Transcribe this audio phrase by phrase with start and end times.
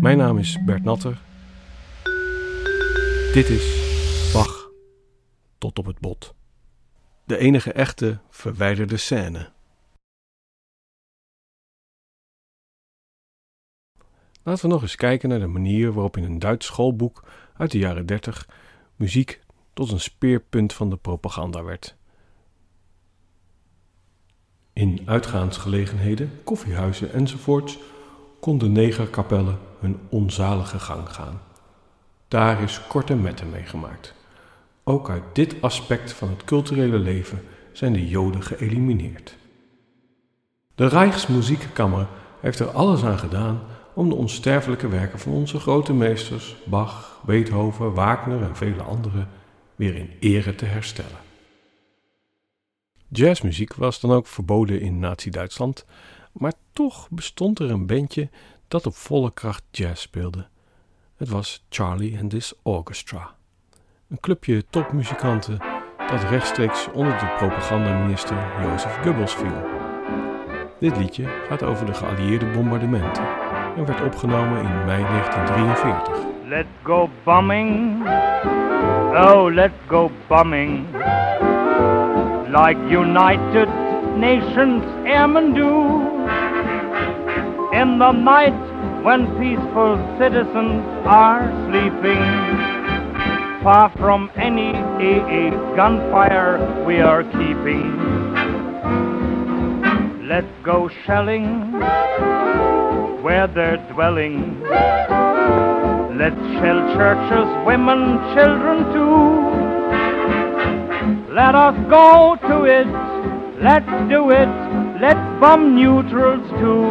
[0.00, 1.20] Mijn naam is Bert Natter.
[3.32, 3.90] Dit is
[4.32, 4.70] Bach
[5.58, 6.34] tot op het bot.
[7.24, 9.50] De enige echte verwijderde scène.
[14.42, 17.24] Laten we nog eens kijken naar de manier waarop in een Duits schoolboek
[17.56, 18.48] uit de jaren 30
[18.96, 19.40] muziek
[19.72, 21.96] tot een speerpunt van de propaganda werd.
[24.72, 27.78] In uitgaansgelegenheden, koffiehuizen enzovoorts
[28.42, 31.40] konden negerkapellen hun onzalige gang gaan.
[32.28, 34.14] Daar is korte metten mee gemaakt.
[34.84, 39.36] Ook uit dit aspect van het culturele leven zijn de Joden geëlimineerd.
[40.74, 42.06] De Rijksmuziekkammer
[42.40, 43.60] heeft er alles aan gedaan
[43.94, 49.28] om de onsterfelijke werken van onze grote meesters Bach, Beethoven, Wagner en vele anderen
[49.76, 51.18] weer in ere te herstellen.
[53.08, 55.84] Jazzmuziek was dan ook verboden in Nazi-Duitsland,
[56.32, 58.30] maar toch bestond er een bandje
[58.68, 60.46] dat op volle kracht jazz speelde.
[61.16, 63.34] Het was Charlie and His Orchestra,
[64.08, 65.58] een clubje topmuzikanten
[66.12, 69.80] dat rechtstreeks onder de propagandaminister Jozef Goebbels viel.
[70.78, 73.24] Dit liedje gaat over de geallieerde bombardementen
[73.76, 76.16] en werd opgenomen in mei 1943.
[76.48, 78.02] Let's go bombing.
[79.14, 80.86] Oh, let's go bombing.
[82.46, 83.68] Like United
[84.16, 85.70] Nations airmen do.
[87.76, 92.22] In the night when peaceful citizens are sleeping.
[93.62, 97.96] Far from any AA gunfire we are keeping.
[100.28, 101.72] Let's go shelling
[103.22, 104.60] where they're dwelling.
[106.18, 109.72] Let's shell churches, women, children too.
[111.34, 112.86] Let us go to it,
[113.62, 114.48] let's do it,
[115.00, 116.90] let's bomb neutrals too.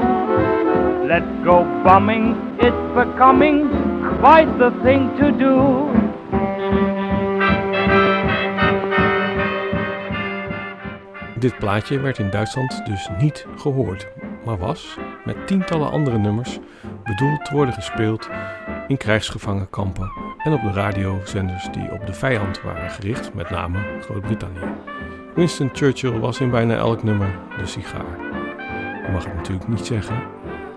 [1.05, 3.67] Let's go bombing, it's becoming
[4.19, 5.89] quite the thing to do.
[11.39, 14.07] Dit plaatje werd in Duitsland dus niet gehoord,
[14.45, 16.59] maar was, met tientallen andere nummers,
[17.03, 18.29] bedoeld te worden gespeeld
[18.87, 24.59] in krijgsgevangenkampen en op de radiozenders die op de vijand waren gericht, met name Groot-Brittannië.
[25.35, 28.17] Winston Churchill was in bijna elk nummer de sigaar.
[29.05, 30.15] Je mag het natuurlijk niet zeggen,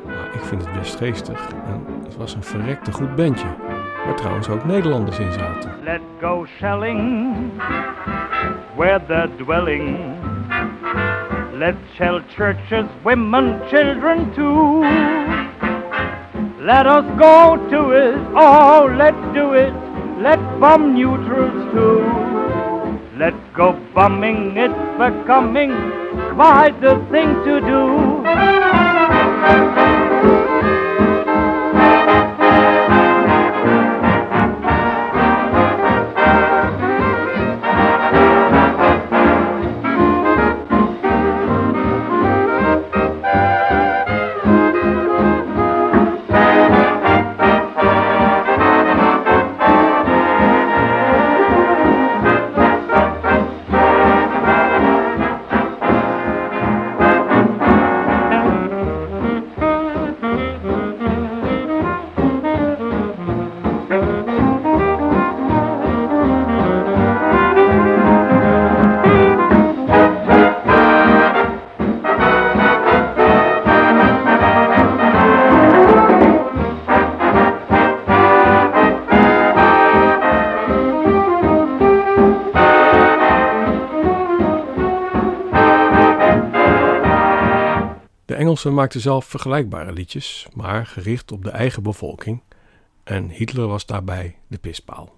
[0.07, 3.47] maar ik vind het best geestig en het was een verrekte goed bandje,
[4.05, 5.71] waar trouwens ook Nederlanders in zaten.
[5.85, 7.35] Let's go shelling
[8.77, 9.99] where they're dwelling.
[11.59, 14.83] Let's shell churches, women, children too.
[16.65, 19.75] Let us go to it, oh, let's do it.
[20.23, 22.01] Let's bomb neutrals too.
[23.19, 25.73] Let's go bombing, it's becoming
[26.35, 28.25] quite the thing to do.
[88.35, 92.43] De Engelsen maakten zelf vergelijkbare liedjes, maar gericht op de eigen bevolking.
[93.05, 95.13] En Hitler was daarbij de pispaal.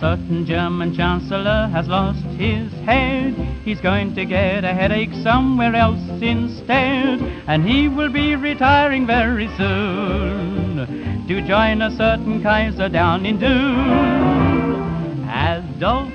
[0.00, 3.34] Certain German chancellor has lost his head.
[3.64, 7.20] He's going to get a headache somewhere else instead.
[7.46, 15.28] And he will be retiring very soon to join a certain Kaiser down in Dune.
[15.28, 16.12] Adolf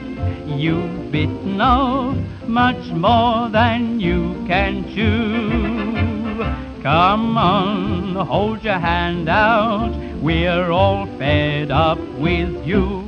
[0.47, 2.15] you've bitten off
[2.47, 6.43] much more than you can chew.
[6.81, 13.02] Come on, hold your hand out, we're all fed up with you.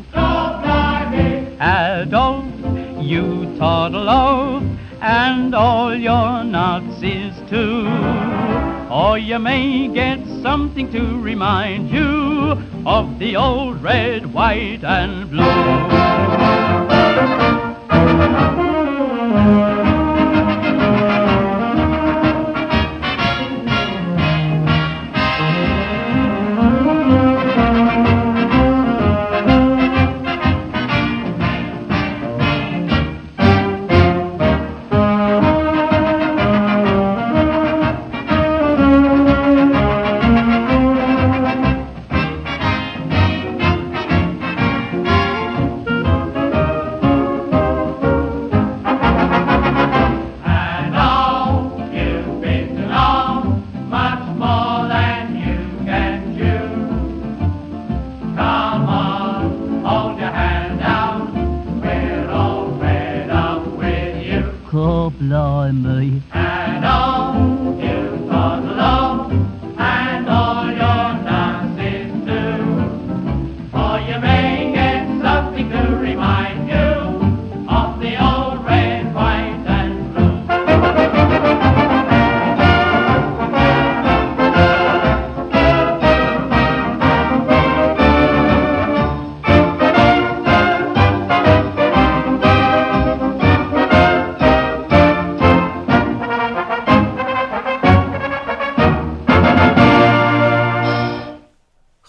[1.62, 2.46] Adolf,
[3.02, 4.64] you toddle off,
[5.02, 7.88] and all your Nazis too.
[8.92, 15.96] Or you may get something to remind you of the old red, white, and blue.
[64.78, 66.22] Oh, blind me.
[66.34, 67.34] And all
[67.80, 69.05] you for the Lord.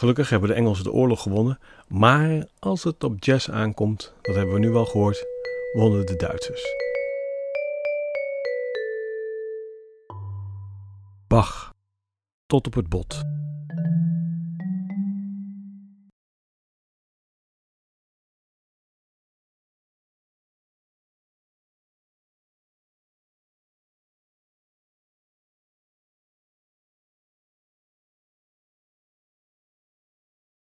[0.07, 1.59] Gelukkig hebben de Engelsen de oorlog gewonnen,
[1.89, 5.27] maar als het op jazz aankomt, dat hebben we nu wel gehoord,
[5.73, 6.63] wonnen de Duitsers.
[11.27, 11.75] Bach,
[12.47, 13.36] tot op het bot.